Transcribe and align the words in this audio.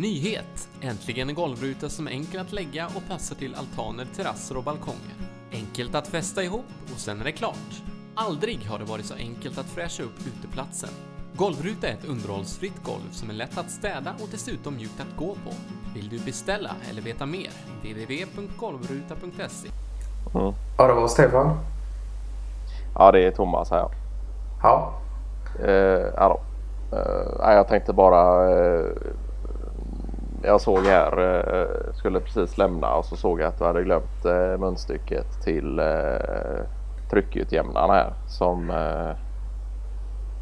Nyhet! 0.00 0.68
Äntligen 0.80 1.28
en 1.28 1.34
golvruta 1.34 1.88
som 1.88 2.06
är 2.06 2.10
enkel 2.10 2.40
att 2.40 2.52
lägga 2.52 2.86
och 2.86 3.08
passar 3.08 3.36
till 3.36 3.54
altaner, 3.54 4.06
terrasser 4.16 4.56
och 4.56 4.64
balkonger. 4.64 5.14
Enkelt 5.52 5.94
att 5.94 6.08
fästa 6.08 6.42
ihop 6.42 6.64
och 6.94 7.00
sen 7.00 7.20
är 7.20 7.24
det 7.24 7.32
klart. 7.32 7.82
Aldrig 8.14 8.66
har 8.66 8.78
det 8.78 8.84
varit 8.84 9.04
så 9.04 9.14
enkelt 9.14 9.58
att 9.58 9.66
fräscha 9.66 10.02
upp 10.02 10.18
uteplatsen. 10.26 10.90
Golvruta 11.34 11.88
är 11.88 11.92
ett 11.92 12.08
underhållsfritt 12.08 12.84
golv 12.84 13.10
som 13.10 13.30
är 13.30 13.34
lätt 13.34 13.58
att 13.58 13.70
städa 13.70 14.10
och 14.22 14.28
dessutom 14.30 14.76
mjukt 14.76 15.00
att 15.00 15.16
gå 15.16 15.34
på. 15.34 15.52
Vill 15.94 16.08
du 16.08 16.18
beställa 16.18 16.70
eller 16.90 17.02
veta 17.02 17.26
mer? 17.26 17.50
www.golvruta.se 17.82 19.68
Mm. 20.34 20.54
Ja, 20.78 20.86
det 20.86 20.92
var 20.94 21.08
Stefan. 21.08 21.58
Ja, 22.94 23.12
det 23.12 23.26
är 23.26 23.30
Thomas 23.30 23.70
här. 23.70 23.88
Ja. 24.62 24.92
Eh, 25.58 26.36
nej, 27.38 27.56
jag 27.56 27.68
tänkte 27.68 27.92
bara. 27.92 28.50
Eh, 28.50 28.86
jag 30.42 30.60
såg 30.60 30.78
här, 30.78 31.38
eh, 31.38 31.92
skulle 31.94 32.20
precis 32.20 32.58
lämna 32.58 32.94
och 32.94 33.04
så 33.04 33.16
såg 33.16 33.40
jag 33.40 33.48
att 33.48 33.58
du 33.58 33.64
hade 33.64 33.82
glömt 33.82 34.24
eh, 34.24 34.58
munstycket 34.58 35.26
till 35.44 35.78
eh, 35.78 36.64
tryckutjämnaren 37.10 37.90
här 37.90 38.12
som 38.26 38.70
eh, 38.70 39.16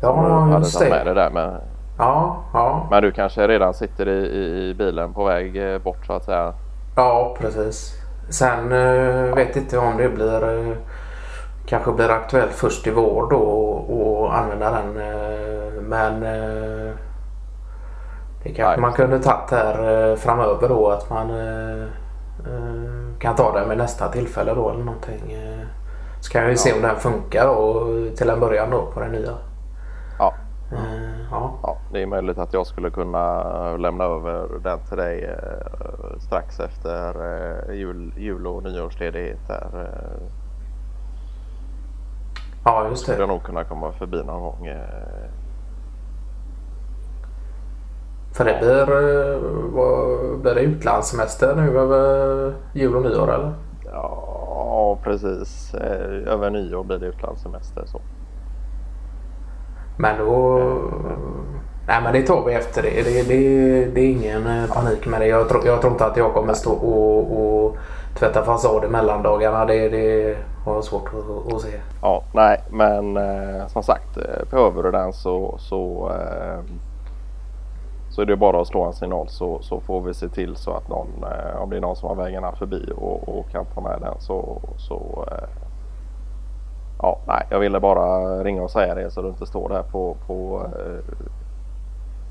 som 0.00 0.22
du 0.24 0.28
Ja, 0.30 0.38
hade 0.38 0.70
tagit 0.70 0.90
med 0.90 1.06
det. 1.06 1.14
det 1.14 1.20
där. 1.20 1.30
Men, 1.30 1.60
Ja, 1.98 2.36
ja. 2.52 2.86
men 2.90 3.02
du 3.02 3.12
kanske 3.12 3.48
redan 3.48 3.74
sitter 3.74 4.08
i, 4.08 4.26
i, 4.68 4.74
bilen 4.74 5.14
på 5.14 5.24
väg 5.24 5.82
bort 5.82 6.06
så 6.06 6.12
att 6.12 6.24
säga. 6.24 6.54
Ja, 6.96 7.36
precis. 7.40 7.94
Sen 8.30 8.68
vet 9.34 9.56
inte 9.56 9.78
om 9.78 9.96
det 9.96 10.08
blir 10.08 10.76
kanske 11.66 11.92
blir 11.92 12.10
aktuellt 12.10 12.52
först 12.52 12.86
i 12.86 12.90
vår 12.90 13.30
då 13.30 13.36
och, 13.36 14.20
och 14.22 14.38
använda 14.38 14.70
den. 14.70 14.92
Men 15.88 16.24
det 18.42 18.48
kanske 18.54 18.64
Nej. 18.70 18.80
man 18.80 18.92
kunde 18.92 19.18
tagit 19.18 19.50
här 19.50 20.10
eh, 20.10 20.16
framöver 20.16 20.68
då 20.68 20.88
att 20.88 21.10
man 21.10 21.30
eh, 21.30 21.82
eh, 22.46 23.18
kan 23.18 23.36
ta 23.36 23.52
den 23.52 23.68
vid 23.68 23.78
nästa 23.78 24.08
tillfälle 24.08 24.54
då 24.54 24.70
eller 24.70 24.84
någonting. 24.84 25.36
Så 26.20 26.32
kan 26.32 26.46
vi 26.46 26.56
se 26.56 26.70
Ja. 26.70 26.76
om 26.76 26.82
den 26.82 26.96
funkar 26.96 27.46
då 27.46 27.84
till 28.16 28.30
en 28.30 28.40
början 28.40 28.70
då 28.70 28.86
på 28.94 29.00
den 29.00 29.12
nya. 29.12 29.32
Ja. 30.18 30.34
Ja. 31.30 31.50
Ja, 31.62 31.76
det 31.92 32.02
är 32.02 32.06
möjligt 32.06 32.38
att 32.38 32.52
jag 32.52 32.66
skulle 32.66 32.90
kunna 32.90 33.42
lämna 33.76 34.04
över 34.04 34.48
den 34.62 34.78
till 34.88 34.96
dig 34.96 35.36
strax 36.20 36.60
efter 36.60 37.72
jul, 37.72 38.12
jul 38.16 38.46
och 38.46 38.62
nyårsledighet. 38.62 39.38
Där, 39.48 39.90
ja, 42.64 42.88
just 42.88 43.02
skulle 43.02 43.16
det. 43.16 43.22
jag 43.22 43.28
nog 43.28 43.42
kunna 43.42 43.64
komma 43.64 43.92
förbi 43.92 44.22
någon 44.24 44.42
gång. 44.42 44.68
Eh, 48.38 48.44
För 48.44 48.44
det 48.44 48.58
blir, 48.60 48.80
eh, 49.34 49.38
vad, 49.72 50.38
blir 50.38 50.54
det 50.54 50.60
utlandssemester 50.60 51.54
nu 51.56 51.78
över 51.78 52.54
jul 52.72 52.96
och 52.96 53.02
nyår 53.02 53.34
eller? 53.34 53.52
ja, 53.92 54.98
precis. 55.02 55.74
Eh, 55.74 56.32
över 56.32 56.50
nyår 56.50 56.84
blir 56.84 56.98
det 56.98 57.06
utlandssemester. 57.06 57.82
Så. 57.86 58.00
Men 59.98 60.18
då... 60.18 60.58
Nej 61.86 62.00
men 62.02 62.12
det 62.12 62.22
tar 62.22 62.44
vi 62.46 62.54
efter 62.54 62.82
det. 62.82 63.02
Det, 63.04 63.22
det, 63.28 63.84
det 63.94 64.00
är 64.00 64.10
ingen 64.10 64.46
eh, 64.46 64.70
panik 64.72 65.06
med 65.06 65.20
det. 65.20 65.26
Jag, 65.26 65.48
tror- 65.48 65.66
jag 65.66 65.80
tror 65.80 65.92
inte 65.92 66.04
att 66.06 66.16
jag 66.16 66.34
kommer 66.34 66.54
stå 66.54 66.70
och, 66.72 67.64
och 67.64 67.76
tvätta 68.18 68.42
fasad 68.44 68.84
i 68.84 68.88
mellandagarna. 68.88 69.64
Det, 69.64 69.88
det 69.88 70.36
har 70.64 70.74
jag 70.74 70.84
svårt 70.84 71.06
att, 71.08 71.54
att 71.54 71.60
se. 71.60 71.68
Ja, 72.02 72.22
nej, 72.34 72.62
men 72.70 73.16
eh, 73.16 73.66
som 73.66 73.82
sagt, 73.82 74.16
eh, 74.16 74.50
behöver 74.50 74.82
du 74.82 74.90
den 74.90 75.12
så, 75.12 75.54
så, 75.58 76.10
eh, 76.14 76.58
så 78.10 78.22
är 78.22 78.26
det 78.26 78.36
bara 78.36 78.60
att 78.60 78.66
slå 78.66 78.84
en 78.84 78.92
signal 78.92 79.28
så, 79.28 79.58
så 79.62 79.80
får 79.80 80.00
vi 80.00 80.14
se 80.14 80.28
till 80.28 80.56
så 80.56 80.72
att 80.72 80.88
någon, 80.88 81.24
eh, 81.24 81.62
om 81.62 81.70
det 81.70 81.76
är 81.76 81.80
någon 81.80 81.96
som 81.96 82.08
har 82.08 82.16
vägarna 82.16 82.52
förbi 82.52 82.92
och, 82.96 83.38
och 83.38 83.50
kan 83.50 83.66
ta 83.66 83.80
med 83.80 83.98
den 84.00 84.14
så, 84.18 84.60
så 84.76 85.26
eh, 85.30 85.48
ja, 86.98 87.18
nej, 87.26 87.46
jag 87.50 87.58
ville 87.58 87.80
bara 87.80 88.38
ringa 88.44 88.62
och 88.62 88.70
säga 88.70 88.94
det 88.94 89.10
så 89.10 89.22
du 89.22 89.28
inte 89.28 89.46
står 89.46 89.68
där 89.68 89.82
på, 89.82 90.16
på 90.26 90.66
eh, 90.76 91.14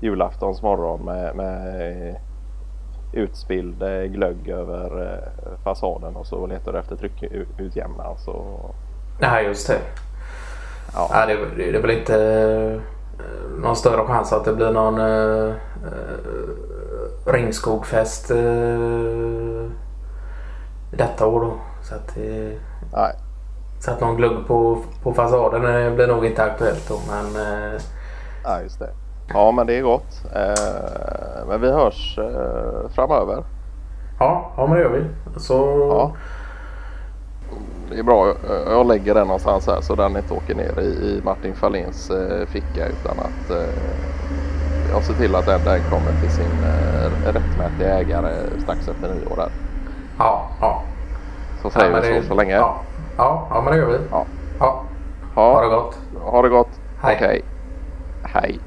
julaftons 0.00 0.62
morgon 0.62 1.00
med, 1.04 1.36
med 1.36 2.16
utspilld 3.12 3.82
eh, 3.82 4.02
glögg 4.02 4.48
över 4.48 5.20
fasaden 5.64 6.16
och 6.16 6.26
så 6.26 6.46
letar 6.46 6.72
du 6.72 6.78
efter 6.78 6.96
tryckutjämnaren 6.96 8.18
så 8.18 8.44
Nej 9.20 9.44
just 9.44 9.68
det. 9.68 9.78
ja. 10.94 11.08
Ja, 11.12 11.26
det, 11.26 11.34
det, 11.34 11.70
det 11.72 11.78
är 11.78 11.82
väl 11.82 11.98
inte 11.98 12.80
någon 13.64 13.76
större 13.76 14.06
chans 14.06 14.32
att 14.32 14.44
det 14.44 14.52
blir 14.52 14.70
någon 14.70 14.98
uh, 15.00 15.54
ringskogfest 17.26 18.30
uh, 18.30 19.66
detta 20.90 21.26
år 21.26 21.40
då. 21.40 21.52
Så 21.82 21.94
att, 21.94 22.16
eh, 22.16 22.58
Nej, 22.92 23.12
så 23.80 23.90
att 23.90 24.00
någon 24.00 24.16
glugg 24.16 24.46
på, 24.46 24.78
på 25.02 25.12
fasaden 25.14 25.64
eh, 25.86 25.94
blir 25.94 26.06
nog 26.06 26.26
inte 26.26 26.42
aktuellt 26.44 26.88
då. 26.88 26.98
Men 27.08 27.46
eh, 27.46 27.80
ja, 28.44 28.60
just 28.62 28.78
det. 28.78 28.90
Ja, 29.34 29.52
men 29.52 29.66
det 29.66 29.78
är 29.78 29.82
gott. 29.82 30.24
Eh, 30.34 31.48
men 31.48 31.60
vi 31.60 31.72
hörs 31.72 32.18
eh, 32.18 32.88
framöver. 32.94 33.44
ja, 34.20 34.52
ja, 34.56 34.66
men 34.66 34.76
det 34.76 34.82
gör 34.82 34.90
vi. 34.90 35.04
Så, 35.40 35.54
Ja. 35.90 36.12
Det 37.90 37.98
är 37.98 38.02
bra. 38.02 38.26
Jag- 38.26 38.36
Jag 38.76 38.86
lägger 38.86 39.14
den 39.14 39.26
någonstans 39.26 39.66
här 39.66 39.80
så 39.80 39.94
den 39.94 40.16
inte 40.16 40.34
åker 40.34 40.54
ner 40.54 40.80
i, 40.80 41.20
Martin 41.24 41.54
Fahlins 41.54 42.10
eh, 42.10 42.46
ficka 42.46 42.86
utan 42.86 43.18
att 43.18 43.50
eh, 43.50 43.74
jag 44.92 45.02
ser 45.02 45.14
till 45.14 45.34
att 45.34 45.46
den, 45.46 45.60
den 45.64 45.80
kommer 45.90 46.20
till 46.20 46.30
sin 46.30 46.64
eh, 46.64 47.32
rättmätiga 47.32 47.98
ägare 47.98 48.32
strax 48.62 48.88
efter 48.88 49.08
nyår. 49.14 49.36
Där. 49.36 49.48
ja, 50.18 50.48
ja. 50.60 50.82
Så 51.62 51.70
säger 51.70 51.90
ja, 51.90 52.00
vi 52.00 52.08
så 52.08 52.14
det- 52.20 52.26
så 52.28 52.34
länge. 52.34 52.52
Ja, 52.54 52.76
ja, 53.16 53.46
ja, 53.50 53.60
men 53.62 53.72
det 53.72 53.78
gör 53.78 53.86
vi. 53.86 53.98
Ja. 54.10 54.24
Ja, 54.60 54.82
Ha, 55.34 55.52
ha 55.54 55.62
det 55.62 55.68
gott. 55.68 55.98
ha 56.24 56.42
det 56.42 56.48
gott. 56.48 56.80
Hej. 57.02 57.16
Okej. 57.16 57.42
Hej. 58.22 58.60